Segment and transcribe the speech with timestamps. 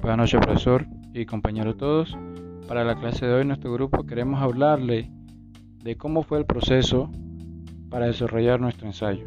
[0.00, 2.16] Buenas noches, profesor y compañeros todos.
[2.66, 5.10] Para la clase de hoy, nuestro grupo queremos hablarle
[5.84, 7.10] de cómo fue el proceso
[7.90, 9.26] para desarrollar nuestro ensayo,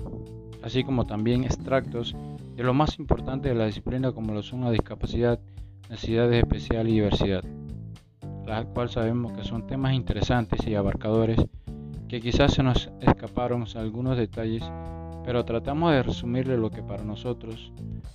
[0.63, 2.16] así como también extractos
[2.55, 5.39] de lo más importante de la disciplina como lo son la discapacidad,
[5.91, 7.44] necesidades especiales y diversidad,
[8.48, 11.40] la cual sabemos que son temas interesantes y abarcadores
[12.08, 14.63] que quizás se nos escaparon algunos detalles,
[15.26, 17.72] pero tratamos de resumirle lo que para nosotros,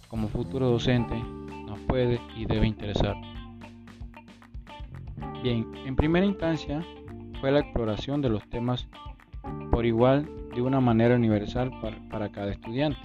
[0.08, 1.14] como futuro docente,
[1.66, 3.16] nos puede y debe interesar.
[5.42, 6.84] Bien, en primera instancia
[7.40, 8.88] fue la exploración de los temas
[9.70, 11.70] por igual de una manera universal
[12.10, 13.00] para, cada estudiante,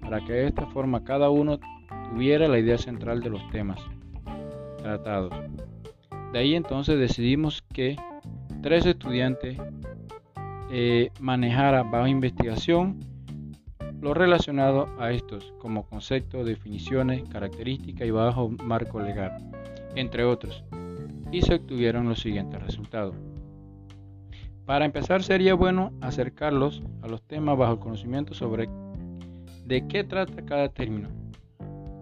[0.00, 1.58] para que de esta forma cada uno
[2.10, 3.80] tuviera la idea central de los temas
[4.78, 5.32] tratados.
[6.32, 7.96] De ahí entonces decidimos que
[8.62, 9.56] tres estudiantes
[10.72, 13.09] eh, manejara bajo investigación
[14.00, 19.36] lo relacionado a estos, como conceptos, definiciones, características y bajo marco legal,
[19.94, 20.64] entre otros,
[21.30, 23.14] y se obtuvieron los siguientes resultados.
[24.64, 28.68] Para empezar sería bueno acercarlos a los temas bajo el conocimiento sobre
[29.66, 31.08] de qué trata cada término.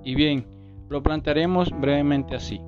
[0.05, 0.47] Y bien,
[0.89, 2.61] lo plantearemos brevemente así.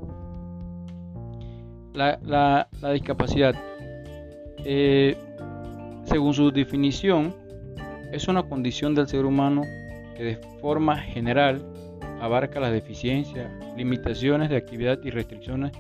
[1.92, 3.54] La, discapacidad.
[4.64, 5.16] Eh,
[6.04, 7.34] según su definición,
[8.12, 9.62] es una condición del ser humano
[10.16, 11.64] que de forma general
[12.20, 15.72] abarca las deficiencias, limitaciones de actividad y restricciones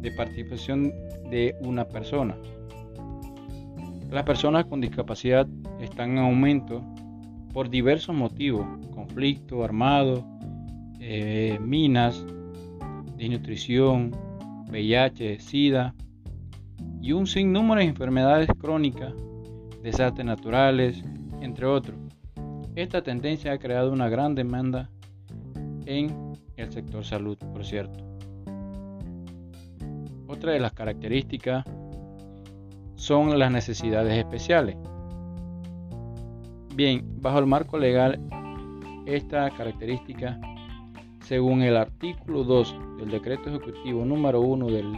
[0.00, 0.92] de participación
[1.30, 2.36] de una persona.
[4.10, 5.46] Las personas con discapacidad
[5.80, 6.82] están en aumento
[7.52, 10.24] por diversos motivos, conflicto armado,
[11.00, 12.24] eh, minas,
[13.16, 14.12] desnutrición,
[14.70, 15.94] VIH, SIDA
[17.00, 19.12] y un sinnúmero de enfermedades crónicas
[19.82, 21.02] desastres naturales,
[21.40, 21.96] entre otros.
[22.74, 24.88] Esta tendencia ha creado una gran demanda
[25.86, 28.04] en el sector salud, por cierto.
[30.26, 31.64] Otra de las características
[32.96, 34.76] son las necesidades especiales.
[36.74, 38.20] Bien, bajo el marco legal,
[39.06, 40.38] esta característica,
[41.20, 44.92] según el artículo 2 del decreto ejecutivo número 1 del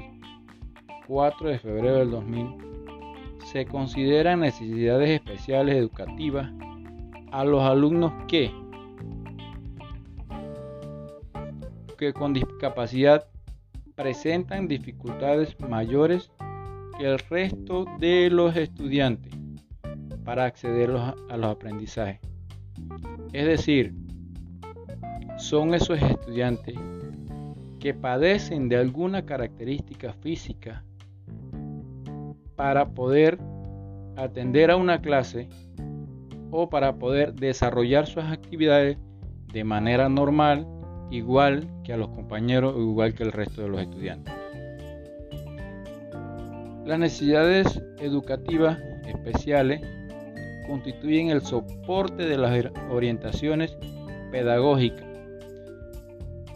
[1.06, 2.69] 4 de febrero del 2000,
[3.50, 6.52] se consideran necesidades especiales educativas
[7.32, 8.52] a los alumnos que,
[11.98, 13.26] que con discapacidad
[13.96, 16.30] presentan dificultades mayores
[16.96, 19.34] que el resto de los estudiantes
[20.24, 22.20] para acceder a los aprendizajes.
[23.32, 23.94] Es decir,
[25.38, 26.76] son esos estudiantes
[27.80, 30.84] que padecen de alguna característica física
[32.60, 33.38] para poder
[34.18, 35.48] atender a una clase
[36.50, 38.98] o para poder desarrollar sus actividades
[39.50, 40.66] de manera normal,
[41.10, 44.34] igual que a los compañeros igual que el resto de los estudiantes.
[46.84, 49.80] Las necesidades educativas especiales
[50.68, 53.74] constituyen el soporte de las orientaciones
[54.30, 55.06] pedagógicas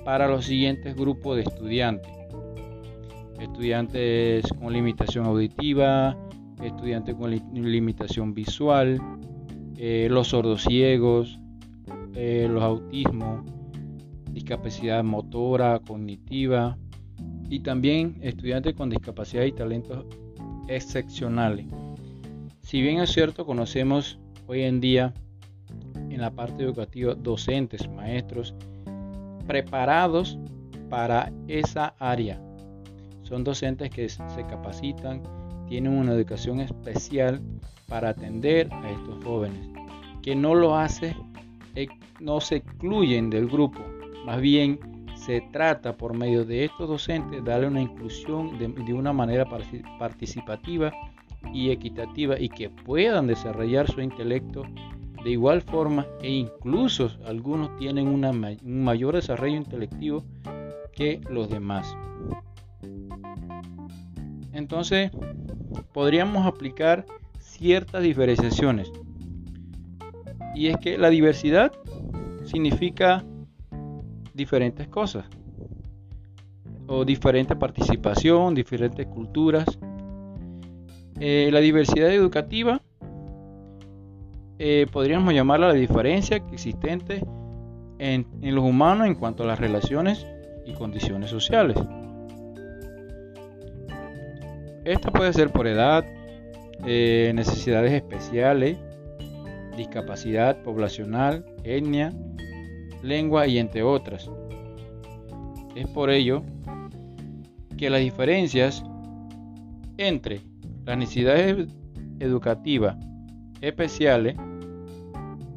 [0.04, 2.13] para los siguientes grupos de estudiantes
[3.40, 6.16] estudiantes con limitación auditiva,
[6.62, 9.00] estudiantes con limitación visual,
[9.76, 11.38] eh, los sordociegos,
[12.14, 13.44] eh, los autismos,
[14.30, 16.76] discapacidad motora, cognitiva
[17.48, 20.04] y también estudiantes con discapacidad y talentos
[20.68, 21.66] excepcionales.
[22.62, 25.12] Si bien es cierto, conocemos hoy en día
[26.08, 28.54] en la parte educativa docentes, maestros
[29.46, 30.38] preparados
[30.88, 32.40] para esa área
[33.24, 35.22] son docentes que se capacitan,
[35.66, 37.42] tienen una educación especial
[37.88, 39.68] para atender a estos jóvenes,
[40.22, 41.16] que no lo hace,
[41.74, 41.88] eh,
[42.20, 43.80] no se excluyen del grupo,
[44.24, 44.78] más bien
[45.16, 49.46] se trata por medio de estos docentes darle una inclusión de, una manera
[49.98, 50.92] participativa
[51.52, 54.64] y equitativa y que puedan desarrollar su intelecto
[55.24, 60.24] de igual forma e incluso algunos tienen un mayor desarrollo intelectivo
[60.92, 61.96] que los demás.
[64.54, 65.10] Entonces,
[65.92, 67.04] podríamos aplicar
[67.38, 68.90] ciertas diferenciaciones.
[70.54, 71.72] Y es que la diversidad
[72.44, 73.24] significa
[74.32, 75.24] diferentes cosas.
[76.86, 79.66] O diferente participación, diferentes culturas.
[81.18, 82.82] Eh, la diversidad educativa
[84.58, 87.24] eh, podríamos llamarla la diferencia existente
[87.98, 90.26] en los humanos en cuanto a las relaciones
[90.66, 91.76] y condiciones sociales.
[94.84, 96.04] Esta puede ser por edad,
[96.86, 98.76] eh, necesidades especiales,
[99.78, 102.12] discapacidad poblacional, etnia,
[103.02, 104.30] lengua y entre otras.
[105.74, 106.42] Es por ello
[107.78, 108.84] que las diferencias
[109.96, 110.42] entre
[110.84, 111.66] las necesidades
[112.20, 112.96] educativas
[113.62, 114.36] especiales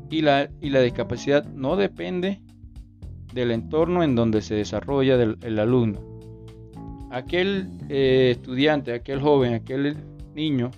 [0.10, 2.42] y la, y la discapacidad no depende
[3.34, 6.17] del entorno en donde se desarrolla el alumno.
[7.18, 9.98] Aquel eh, estudiante, aquel joven, aquel
[10.36, 10.70] niño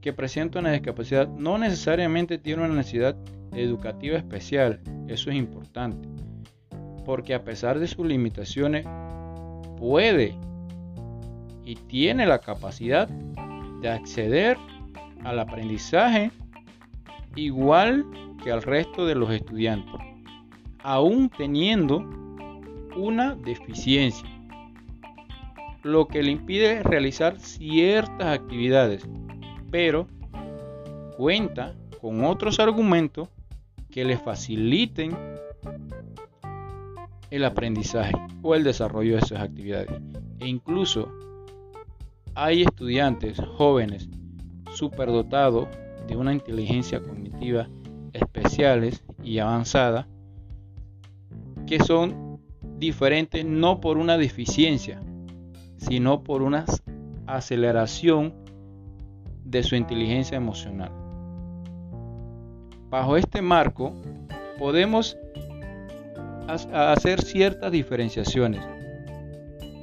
[0.00, 3.16] que presenta una discapacidad no necesariamente tiene una necesidad
[3.52, 4.80] educativa especial.
[5.06, 6.08] Eso es importante.
[7.04, 8.84] Porque a pesar de sus limitaciones,
[9.78, 10.34] puede
[11.64, 14.56] y tiene la capacidad de acceder
[15.22, 16.32] al aprendizaje
[17.36, 18.04] igual
[18.42, 19.94] que al resto de los estudiantes,
[20.82, 21.98] aún teniendo
[22.96, 24.28] una deficiencia,
[25.86, 29.08] lo que le impide realizar ciertas actividades,
[29.70, 30.06] pero
[31.16, 33.28] cuenta con otros argumentos
[33.90, 35.16] que le faciliten
[37.30, 39.90] el aprendizaje o el desarrollo de esas actividades.
[40.40, 41.10] E incluso
[42.34, 44.08] hay estudiantes jóvenes
[44.74, 45.68] superdotados
[46.06, 47.68] de una inteligencia cognitiva
[48.12, 50.06] especiales y avanzada
[51.66, 52.38] que son
[52.78, 55.00] diferentes no por una deficiencia,
[55.76, 56.64] sino por una
[57.26, 58.34] aceleración
[59.44, 60.90] de su inteligencia emocional.
[62.90, 63.92] Bajo este marco
[64.58, 65.16] podemos
[66.48, 68.62] hacer ciertas diferenciaciones,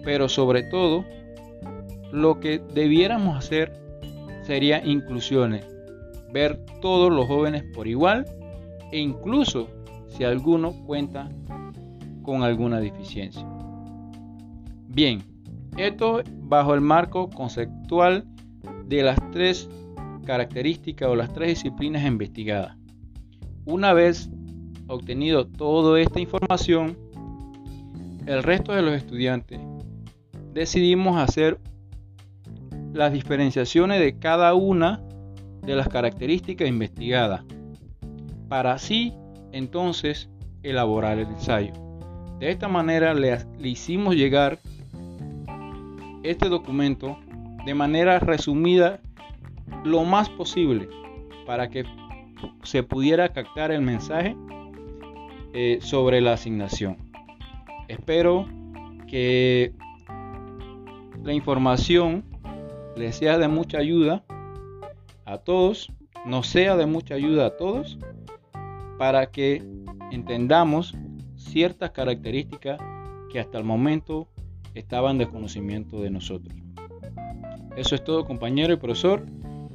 [0.03, 1.05] pero sobre todo
[2.11, 3.73] lo que debiéramos hacer
[4.43, 5.65] sería inclusiones,
[6.31, 8.25] ver todos los jóvenes por igual
[8.91, 9.67] e incluso
[10.07, 11.29] si alguno cuenta
[12.21, 13.45] con alguna deficiencia.
[14.87, 15.23] Bien,
[15.77, 18.25] esto bajo el marco conceptual
[18.85, 19.69] de las tres
[20.25, 22.77] características o las tres disciplinas investigadas.
[23.65, 24.29] Una vez
[24.87, 26.97] obtenido toda esta información,
[28.25, 29.59] el resto de los estudiantes
[30.53, 31.59] decidimos hacer
[32.93, 35.01] las diferenciaciones de cada una
[35.65, 37.43] de las características investigadas
[38.47, 39.13] para así
[39.51, 40.29] entonces
[40.61, 41.73] elaborar el ensayo.
[42.39, 44.59] De esta manera le, le hicimos llegar
[46.23, 47.17] este documento
[47.65, 48.99] de manera resumida
[49.83, 50.89] lo más posible
[51.45, 51.85] para que
[52.63, 54.35] se pudiera captar el mensaje
[55.53, 56.97] eh, sobre la asignación.
[57.87, 58.47] Espero
[59.07, 59.73] que
[61.23, 62.23] la información
[62.95, 64.23] les sea de mucha ayuda
[65.25, 65.91] a todos,
[66.25, 67.97] nos sea de mucha ayuda a todos,
[68.97, 69.63] para que
[70.11, 70.95] entendamos
[71.35, 72.79] ciertas características
[73.31, 74.27] que hasta el momento
[74.73, 76.55] estaban de conocimiento de nosotros.
[77.75, 79.25] Eso es todo compañero y profesor.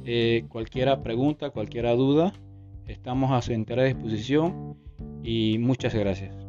[0.05, 2.33] Eh, cualquiera pregunta, cualquiera duda,
[2.87, 4.77] estamos a su entera disposición
[5.23, 6.48] y muchas gracias.